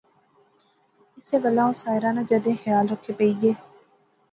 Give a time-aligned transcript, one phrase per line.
[1.17, 3.51] اسے گلاہ او ساحرہ ناں جادے خیال رکھے پئی گے